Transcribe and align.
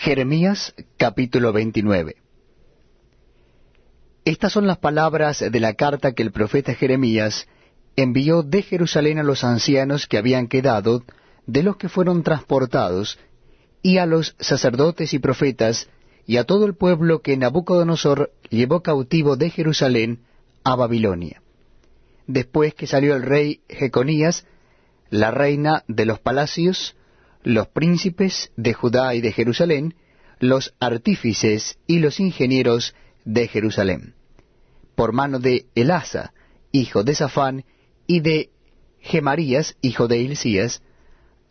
Jeremías 0.00 0.76
capítulo 0.96 1.52
29 1.52 2.14
Estas 4.24 4.52
son 4.52 4.68
las 4.68 4.78
palabras 4.78 5.40
de 5.40 5.58
la 5.58 5.74
carta 5.74 6.12
que 6.12 6.22
el 6.22 6.30
profeta 6.30 6.72
Jeremías 6.72 7.48
envió 7.96 8.44
de 8.44 8.62
Jerusalén 8.62 9.18
a 9.18 9.24
los 9.24 9.42
ancianos 9.42 10.06
que 10.06 10.16
habían 10.16 10.46
quedado, 10.46 11.02
de 11.46 11.64
los 11.64 11.78
que 11.78 11.88
fueron 11.88 12.22
transportados, 12.22 13.18
y 13.82 13.98
a 13.98 14.06
los 14.06 14.36
sacerdotes 14.38 15.14
y 15.14 15.18
profetas, 15.18 15.88
y 16.26 16.36
a 16.36 16.44
todo 16.44 16.64
el 16.64 16.76
pueblo 16.76 17.20
que 17.20 17.36
Nabucodonosor 17.36 18.30
llevó 18.50 18.84
cautivo 18.84 19.36
de 19.36 19.50
Jerusalén 19.50 20.20
a 20.62 20.76
Babilonia. 20.76 21.42
Después 22.28 22.72
que 22.72 22.86
salió 22.86 23.16
el 23.16 23.24
rey 23.24 23.62
Jeconías, 23.68 24.46
la 25.10 25.32
reina 25.32 25.82
de 25.88 26.06
los 26.06 26.20
palacios, 26.20 26.94
los 27.42 27.68
príncipes 27.68 28.50
de 28.56 28.74
Judá 28.74 29.14
y 29.14 29.20
de 29.20 29.32
Jerusalén, 29.32 29.94
los 30.40 30.74
artífices 30.80 31.78
y 31.86 31.98
los 31.98 32.20
ingenieros 32.20 32.94
de 33.24 33.48
Jerusalén, 33.48 34.14
por 34.94 35.12
mano 35.12 35.38
de 35.38 35.66
Elasa, 35.74 36.32
hijo 36.72 37.04
de 37.04 37.14
Safán, 37.14 37.64
y 38.06 38.20
de 38.20 38.50
Gemarías, 39.00 39.76
hijo 39.82 40.08
de 40.08 40.18
Hilcías, 40.18 40.82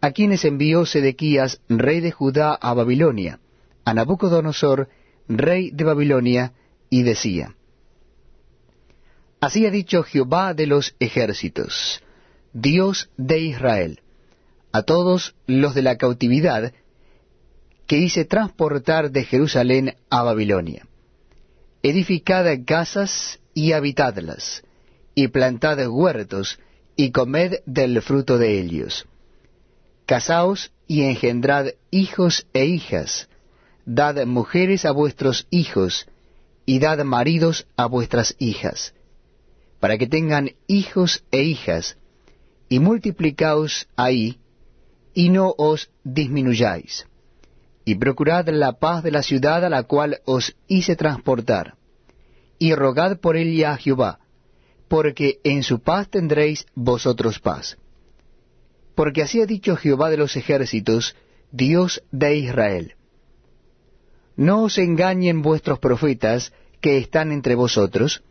a 0.02 0.12
quienes 0.12 0.46
envió 0.46 0.86
Sedequías, 0.86 1.62
rey 1.70 2.00
de 2.02 2.12
Judá, 2.12 2.54
a 2.54 2.74
Babilonia, 2.74 3.40
a 3.86 3.94
Nabucodonosor, 3.94 4.90
rey 5.28 5.72
de 5.72 5.84
Babilonia, 5.84 6.54
y 6.90 7.04
decía, 7.04 7.56
Así 9.40 9.66
ha 9.66 9.72
dicho 9.72 10.04
Jehová 10.04 10.54
de 10.54 10.68
los 10.68 10.96
ejércitos, 11.00 12.02
Dios 12.54 13.10
de 13.18 13.40
Israel, 13.40 14.02
a 14.78 14.84
todos 14.84 15.34
los 15.48 15.74
de 15.74 15.82
la 15.82 15.98
cautividad 15.98 16.72
que 17.88 17.98
hice 17.98 18.26
transportar 18.26 19.10
de 19.10 19.24
Jerusalén 19.24 19.96
a 20.12 20.22
Babilonia. 20.22 20.86
Edificad 21.82 22.46
casas 22.64 23.40
y 23.56 23.72
habitadlas, 23.72 24.64
y 25.16 25.30
plantad 25.30 25.80
huertos, 25.88 26.60
y 26.96 27.10
comed 27.10 27.62
del 27.66 28.04
fruto 28.04 28.38
de 28.38 28.60
ellos. 28.60 29.08
Casaos 30.06 30.72
y 30.86 31.02
engendrad 31.04 31.70
hijos 31.90 32.46
e 32.54 32.66
hijas, 32.66 33.30
dad 33.84 34.28
mujeres 34.28 34.86
a 34.86 34.92
vuestros 34.92 35.48
hijos, 35.50 36.08
y 36.68 36.78
dad 36.78 37.04
maridos 37.04 37.66
a 37.78 37.88
vuestras 37.88 38.36
hijas, 38.38 38.94
para 39.80 39.98
que 39.98 40.06
tengan 40.06 40.52
hijos 40.68 41.24
e 41.32 41.42
hijas, 41.42 41.98
y 42.70 42.78
multiplicaos 42.78 43.88
ahí, 43.96 44.38
y 45.18 45.30
no 45.30 45.56
os 45.58 45.90
disminuyáis. 46.04 47.08
Y 47.86 47.96
procurad 47.96 48.48
la 48.50 48.74
paz 48.74 49.02
de 49.02 49.10
la 49.10 49.24
ciudad 49.24 49.66
a 49.66 49.70
la 49.70 49.82
cual 49.82 50.20
os 50.26 50.56
hice 50.68 50.96
transportar, 50.96 51.74
y 52.60 52.76
rogad 52.76 53.18
por 53.20 53.36
ella 53.36 53.72
a 53.72 53.78
Jehová, 53.78 54.20
porque 54.88 55.40
en 55.44 55.64
su 55.64 55.80
paz 55.80 56.08
tendréis 56.08 56.68
vosotros 56.76 57.40
paz. 57.40 57.78
Porque 58.94 59.24
así 59.24 59.42
ha 59.42 59.48
dicho 59.48 59.76
Jehová 59.76 60.12
de 60.12 60.18
los 60.18 60.36
ejércitos, 60.36 61.16
Dios 61.52 62.04
de 62.12 62.36
Israel. 62.36 62.94
No 64.36 64.66
os 64.66 64.78
engañen 64.78 65.42
vuestros 65.42 65.80
profetas 65.80 66.54
que 66.80 67.00
están 67.00 67.32
entre 67.32 67.56
vosotros, 67.56 68.22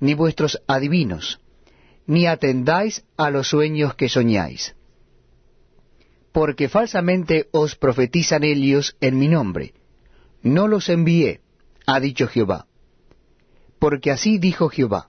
ni 0.00 0.14
vuestros 0.14 0.60
adivinos, 0.66 1.38
ni 2.08 2.26
atendáis 2.26 3.04
a 3.16 3.30
los 3.30 3.46
sueños 3.46 3.94
que 3.94 4.08
soñáis 4.08 4.74
porque 6.32 6.68
falsamente 6.68 7.48
os 7.52 7.76
profetizan 7.76 8.42
ellos 8.42 8.96
en 9.00 9.18
mi 9.18 9.28
nombre. 9.28 9.74
No 10.42 10.66
los 10.66 10.88
envié, 10.88 11.40
ha 11.86 12.00
dicho 12.00 12.26
Jehová. 12.26 12.66
Porque 13.78 14.10
así 14.10 14.38
dijo 14.38 14.68
Jehová, 14.68 15.08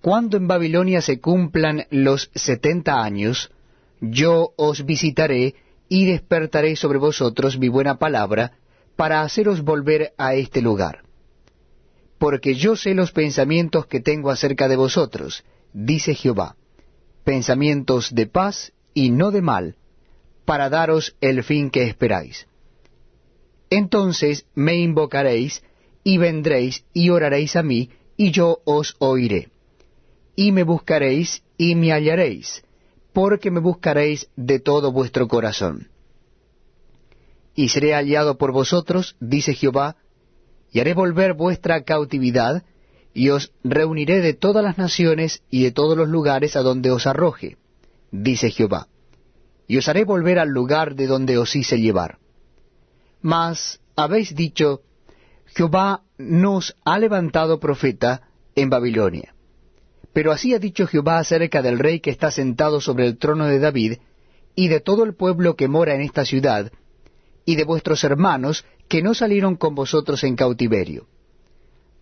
cuando 0.00 0.36
en 0.36 0.46
Babilonia 0.46 1.00
se 1.00 1.18
cumplan 1.18 1.86
los 1.90 2.30
setenta 2.34 3.02
años, 3.02 3.50
yo 4.00 4.52
os 4.56 4.84
visitaré 4.84 5.54
y 5.88 6.04
despertaré 6.04 6.76
sobre 6.76 6.98
vosotros 6.98 7.58
mi 7.58 7.68
buena 7.68 7.98
palabra, 7.98 8.52
para 8.96 9.22
haceros 9.22 9.62
volver 9.62 10.12
a 10.18 10.34
este 10.34 10.60
lugar. 10.60 11.04
Porque 12.18 12.54
yo 12.54 12.76
sé 12.76 12.94
los 12.94 13.12
pensamientos 13.12 13.86
que 13.86 14.00
tengo 14.00 14.30
acerca 14.30 14.68
de 14.68 14.76
vosotros, 14.76 15.44
dice 15.72 16.14
Jehová, 16.14 16.56
pensamientos 17.24 18.14
de 18.14 18.26
paz 18.26 18.72
y 18.92 19.10
no 19.10 19.30
de 19.30 19.42
mal, 19.42 19.76
para 20.44 20.68
daros 20.68 21.16
el 21.20 21.42
fin 21.42 21.70
que 21.70 21.84
esperáis. 21.84 22.46
Entonces 23.70 24.46
me 24.54 24.76
invocaréis, 24.76 25.62
y 26.02 26.18
vendréis 26.18 26.84
y 26.92 27.10
oraréis 27.10 27.56
a 27.56 27.62
mí, 27.62 27.90
y 28.16 28.30
yo 28.30 28.60
os 28.64 28.94
oiré. 28.98 29.48
Y 30.36 30.52
me 30.52 30.62
buscaréis, 30.62 31.42
y 31.56 31.74
me 31.74 31.92
hallaréis, 31.92 32.62
porque 33.12 33.50
me 33.50 33.60
buscaréis 33.60 34.28
de 34.36 34.60
todo 34.60 34.92
vuestro 34.92 35.28
corazón. 35.28 35.88
Y 37.54 37.68
seré 37.68 37.94
hallado 37.94 38.36
por 38.36 38.52
vosotros, 38.52 39.16
dice 39.20 39.54
Jehová, 39.54 39.96
y 40.72 40.80
haré 40.80 40.92
volver 40.92 41.34
vuestra 41.34 41.84
cautividad, 41.84 42.64
y 43.14 43.30
os 43.30 43.52
reuniré 43.62 44.20
de 44.20 44.34
todas 44.34 44.62
las 44.62 44.76
naciones 44.76 45.42
y 45.48 45.62
de 45.62 45.70
todos 45.70 45.96
los 45.96 46.08
lugares 46.08 46.56
a 46.56 46.62
donde 46.62 46.90
os 46.90 47.06
arroje, 47.06 47.56
dice 48.10 48.50
Jehová 48.50 48.88
y 49.66 49.78
os 49.78 49.88
haré 49.88 50.04
volver 50.04 50.38
al 50.38 50.50
lugar 50.50 50.94
de 50.94 51.06
donde 51.06 51.38
os 51.38 51.54
hice 51.56 51.80
llevar. 51.80 52.18
Mas 53.20 53.80
habéis 53.96 54.34
dicho, 54.34 54.82
Jehová 55.46 56.02
nos 56.18 56.76
ha 56.84 56.98
levantado 56.98 57.60
profeta 57.60 58.28
en 58.54 58.70
Babilonia. 58.70 59.34
Pero 60.12 60.32
así 60.32 60.54
ha 60.54 60.58
dicho 60.58 60.86
Jehová 60.86 61.18
acerca 61.18 61.62
del 61.62 61.78
rey 61.78 62.00
que 62.00 62.10
está 62.10 62.30
sentado 62.30 62.80
sobre 62.80 63.06
el 63.06 63.18
trono 63.18 63.46
de 63.46 63.58
David, 63.58 63.98
y 64.56 64.68
de 64.68 64.80
todo 64.80 65.02
el 65.04 65.14
pueblo 65.14 65.56
que 65.56 65.66
mora 65.66 65.94
en 65.94 66.02
esta 66.02 66.24
ciudad, 66.24 66.70
y 67.44 67.56
de 67.56 67.64
vuestros 67.64 68.04
hermanos 68.04 68.64
que 68.88 69.02
no 69.02 69.14
salieron 69.14 69.56
con 69.56 69.74
vosotros 69.74 70.22
en 70.22 70.36
cautiverio. 70.36 71.06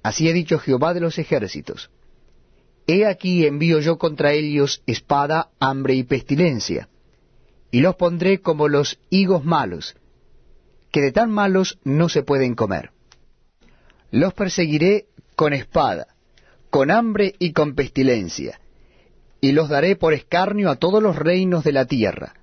Así 0.02 0.28
ha 0.28 0.32
dicho 0.32 0.58
Jehová 0.58 0.92
de 0.92 1.00
los 1.00 1.18
ejércitos. 1.18 1.90
He 2.86 3.06
aquí 3.06 3.46
envío 3.46 3.78
yo 3.78 3.96
contra 3.96 4.32
ellos 4.32 4.82
espada, 4.86 5.50
hambre 5.60 5.94
y 5.94 6.02
pestilencia 6.02 6.88
y 7.72 7.80
los 7.80 7.96
pondré 7.96 8.40
como 8.40 8.68
los 8.68 9.00
higos 9.10 9.44
malos, 9.44 9.96
que 10.92 11.00
de 11.00 11.10
tan 11.10 11.32
malos 11.32 11.78
no 11.84 12.10
se 12.10 12.22
pueden 12.22 12.54
comer. 12.54 12.90
Los 14.10 14.34
perseguiré 14.34 15.06
con 15.34 15.54
espada, 15.54 16.08
con 16.68 16.90
hambre 16.90 17.34
y 17.38 17.52
con 17.52 17.74
pestilencia, 17.74 18.60
y 19.40 19.52
los 19.52 19.70
daré 19.70 19.96
por 19.96 20.12
escarnio 20.12 20.70
a 20.70 20.76
todos 20.76 21.02
los 21.02 21.16
reinos 21.16 21.64
de 21.64 21.72
la 21.72 21.86
tierra, 21.86 22.34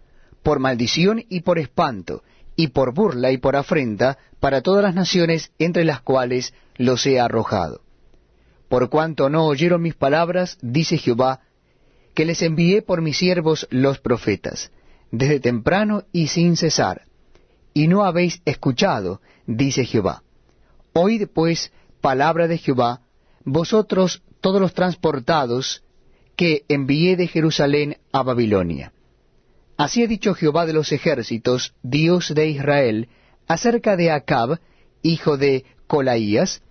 por 0.42 0.60
maldición 0.60 1.24
y 1.30 1.42
por 1.42 1.60
espanto, 1.60 2.24
y 2.56 2.70
por 2.70 2.94
burla 2.94 3.32
y 3.32 3.38
por 3.38 3.56
afrenta 3.56 4.18
para 4.40 4.62
todas 4.62 4.84
las 4.84 4.96
naciones 4.96 5.52
entre 5.60 5.86
las 5.86 6.02
cuales 6.02 6.56
los 6.76 7.06
he 7.06 7.20
arrojado. 7.20 7.82
Por 8.68 8.90
cuanto 8.90 9.30
no 9.30 9.46
oyeron 9.46 9.82
mis 9.84 9.96
palabras, 9.96 10.58
dice 10.62 10.98
Jehová, 10.98 11.42
que 12.16 12.26
les 12.26 12.42
envié 12.42 12.82
por 12.82 13.02
mis 13.02 13.18
siervos 13.18 13.68
los 13.70 14.00
profetas, 14.00 14.72
desde 15.12 15.40
temprano 15.40 16.04
y 16.12 16.28
sin 16.28 16.56
cesar, 16.58 17.04
y 17.74 17.88
no 17.88 18.04
habéis 18.04 18.42
escuchado, 18.46 19.22
dice 19.46 19.86
Jehová. 19.86 20.24
Oíd 20.94 21.28
pues 21.34 21.72
palabra 22.02 22.48
de 22.48 22.58
Jehová, 22.58 23.02
vosotros 23.44 24.22
todos 24.42 24.62
los 24.62 24.74
transportados 24.74 25.84
que 26.36 26.64
envié 26.68 27.16
de 27.16 27.28
Jerusalén 27.28 27.98
a 28.12 28.24
Babilonia. 28.24 28.94
Así 29.78 30.04
ha 30.04 30.08
dicho 30.08 30.34
Jehová 30.34 30.66
de 30.66 30.74
los 30.74 30.92
ejércitos, 30.92 31.74
Dios 31.84 32.34
de 32.34 32.48
Israel, 32.48 33.10
acerca 33.48 33.96
de 33.96 34.12
Acab, 34.12 34.60
hijo 35.02 35.38
de 35.38 35.66
Colaías, 35.88 36.62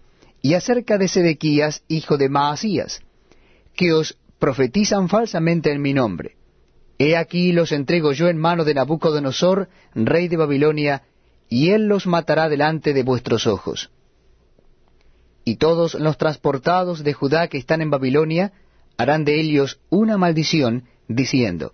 y 0.40 0.54
acerca 0.54 0.98
de 0.98 1.08
Sedequías, 1.08 1.82
hijo 1.88 2.16
de 2.16 2.28
Maasías, 2.28 3.00
que 3.74 3.92
os 3.92 4.18
profetizan 4.38 5.08
falsamente 5.08 5.72
en 5.72 5.82
mi 5.82 5.94
nombre 5.94 6.37
He 6.98 7.16
aquí 7.16 7.52
los 7.52 7.70
entrego 7.70 8.12
yo 8.12 8.28
en 8.28 8.38
mano 8.38 8.64
de 8.64 8.74
Nabucodonosor, 8.74 9.68
rey 9.94 10.26
de 10.26 10.36
Babilonia, 10.36 11.02
y 11.48 11.70
él 11.70 11.86
los 11.86 12.06
matará 12.06 12.48
delante 12.48 12.92
de 12.92 13.04
vuestros 13.04 13.46
ojos. 13.46 13.90
Y 15.44 15.56
todos 15.56 15.94
los 15.94 16.18
transportados 16.18 17.04
de 17.04 17.12
Judá 17.12 17.48
que 17.48 17.56
están 17.56 17.80
en 17.80 17.90
Babilonia 17.90 18.52
harán 18.96 19.24
de 19.24 19.40
ellos 19.40 19.80
una 19.88 20.18
maldición, 20.18 20.84
diciendo, 21.06 21.72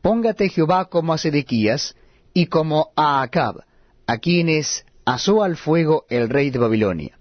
Póngate 0.00 0.48
Jehová 0.48 0.86
como 0.86 1.12
a 1.12 1.18
Sedequías 1.18 1.94
y 2.32 2.46
como 2.46 2.90
a 2.96 3.20
Acab, 3.20 3.64
a 4.06 4.18
quienes 4.18 4.86
asó 5.04 5.42
al 5.42 5.56
fuego 5.56 6.06
el 6.08 6.30
rey 6.30 6.50
de 6.50 6.58
Babilonia. 6.58 7.18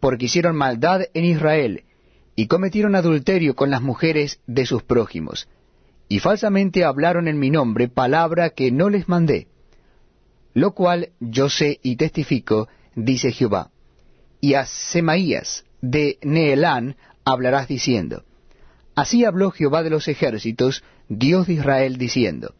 Porque 0.00 0.24
hicieron 0.24 0.56
maldad 0.56 1.02
en 1.12 1.24
Israel, 1.24 1.84
y 2.34 2.46
cometieron 2.46 2.94
adulterio 2.94 3.54
con 3.54 3.70
las 3.70 3.82
mujeres 3.82 4.40
de 4.46 4.64
sus 4.64 4.82
prójimos, 4.82 5.48
y 6.12 6.18
falsamente 6.18 6.84
hablaron 6.84 7.26
en 7.26 7.38
mi 7.38 7.48
nombre 7.48 7.88
palabra 7.88 8.50
que 8.50 8.70
no 8.70 8.90
les 8.90 9.08
mandé. 9.08 9.46
lo 10.52 10.72
cual 10.72 11.08
yo 11.20 11.48
sé 11.48 11.80
y 11.82 11.96
testifico, 11.96 12.68
dice 12.94 13.32
Jehová. 13.32 13.70
Y 14.38 14.52
a 14.52 14.66
Semaías 14.66 15.64
de 15.80 16.18
Neelán 16.20 16.96
hablarás 17.24 17.66
diciendo, 17.66 18.24
Así 18.94 19.24
habló 19.24 19.52
Jehová 19.52 19.82
de 19.82 19.88
los 19.88 20.06
ejércitos, 20.06 20.84
Dios 21.08 21.46
de 21.46 21.54
Israel, 21.54 21.96
diciendo, 21.96 22.56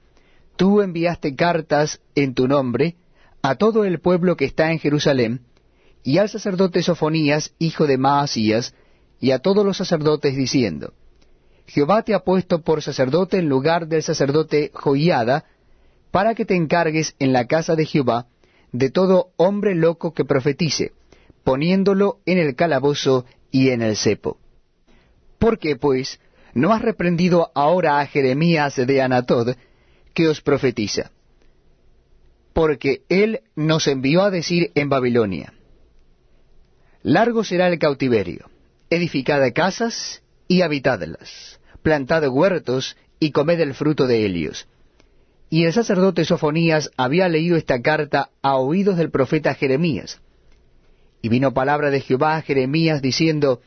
Tú 0.56 0.80
enviaste 0.80 1.36
cartas 1.36 2.00
en 2.14 2.32
tu 2.32 2.48
nombre 2.48 2.96
a 3.42 3.56
todo 3.56 3.84
el 3.84 4.00
pueblo 4.00 4.34
que 4.38 4.46
está 4.46 4.72
en 4.72 4.78
Jerusalén, 4.78 5.42
y 6.02 6.16
al 6.16 6.30
sacerdote 6.30 6.82
Sofonías, 6.82 7.52
hijo 7.58 7.86
de 7.86 7.98
Maasías, 7.98 8.74
y 9.20 9.32
a 9.32 9.40
todos 9.40 9.62
los 9.62 9.76
sacerdotes, 9.76 10.36
diciendo, 10.36 10.94
Jehová 11.72 12.02
te 12.02 12.12
ha 12.12 12.20
puesto 12.20 12.60
por 12.60 12.82
sacerdote 12.82 13.38
en 13.38 13.48
lugar 13.48 13.86
del 13.86 14.02
sacerdote 14.02 14.70
Joiada, 14.74 15.46
para 16.10 16.34
que 16.34 16.44
te 16.44 16.54
encargues 16.54 17.14
en 17.18 17.32
la 17.32 17.46
casa 17.46 17.76
de 17.76 17.86
Jehová 17.86 18.26
de 18.72 18.90
todo 18.90 19.30
hombre 19.38 19.74
loco 19.74 20.12
que 20.12 20.26
profetice, 20.26 20.92
poniéndolo 21.44 22.18
en 22.26 22.36
el 22.36 22.56
calabozo 22.56 23.24
y 23.50 23.70
en 23.70 23.80
el 23.80 23.96
cepo. 23.96 24.36
¿Por 25.38 25.58
qué, 25.58 25.76
pues, 25.76 26.20
no 26.52 26.74
has 26.74 26.82
reprendido 26.82 27.50
ahora 27.54 28.00
a 28.00 28.06
Jeremías 28.06 28.76
de 28.76 29.00
Anatod, 29.00 29.56
que 30.12 30.28
os 30.28 30.42
profetiza? 30.42 31.10
Porque 32.52 33.00
él 33.08 33.40
nos 33.56 33.86
envió 33.86 34.24
a 34.24 34.30
decir 34.30 34.72
en 34.74 34.90
Babilonia, 34.90 35.54
Largo 37.02 37.44
será 37.44 37.68
el 37.68 37.78
cautiverio, 37.78 38.50
edificad 38.90 39.40
casas 39.54 40.22
y 40.48 40.60
habitadlas, 40.60 41.58
plantad 41.82 42.26
huertos 42.28 42.96
y 43.20 43.30
comed 43.32 43.60
el 43.60 43.74
fruto 43.74 44.06
de 44.06 44.24
ellos. 44.24 44.66
Y 45.50 45.64
el 45.64 45.72
sacerdote 45.72 46.24
Sofonías 46.24 46.90
había 46.96 47.28
leído 47.28 47.56
esta 47.56 47.82
carta 47.82 48.30
a 48.40 48.56
oídos 48.56 48.96
del 48.96 49.10
profeta 49.10 49.54
Jeremías. 49.54 50.20
Y 51.20 51.28
vino 51.28 51.52
palabra 51.52 51.90
de 51.90 52.00
Jehová 52.00 52.36
a 52.36 52.42
Jeremías 52.42 53.02
diciendo, 53.02 53.60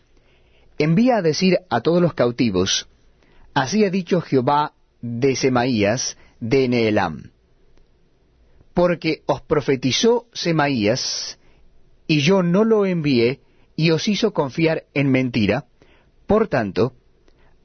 envía 0.77 1.17
a 1.17 1.21
decir 1.21 1.59
a 1.69 1.81
todos 1.81 2.01
los 2.01 2.13
cautivos, 2.13 2.87
así 3.53 3.85
ha 3.85 3.89
dicho 3.89 4.21
Jehová 4.21 4.73
de 5.01 5.35
Semaías 5.35 6.17
de 6.39 6.67
Neelam, 6.67 7.31
porque 8.73 9.21
os 9.25 9.41
profetizó 9.41 10.27
Semaías, 10.33 11.39
y 12.07 12.19
yo 12.19 12.43
no 12.43 12.63
lo 12.65 12.85
envié, 12.85 13.39
y 13.75 13.91
os 13.91 14.07
hizo 14.07 14.33
confiar 14.33 14.83
en 14.93 15.11
mentira, 15.11 15.65
por 16.27 16.47
tanto, 16.47 16.93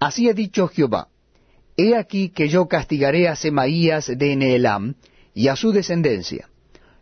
así 0.01 0.29
ha 0.29 0.33
dicho 0.33 0.67
Jehová, 0.67 1.09
he 1.77 1.95
aquí 1.97 2.31
que 2.31 2.49
yo 2.49 2.67
castigaré 2.67 3.29
a 3.29 3.37
Semaías 3.37 4.07
de 4.07 4.35
Neelam, 4.35 4.97
y 5.35 5.49
a 5.49 5.57
su 5.57 5.73
descendencia. 5.73 6.49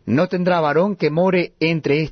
No 0.05 0.27
tendrá 0.27 0.59
varón 0.59 0.95
que 0.95 1.09
more 1.09 1.53
entre 1.59 2.01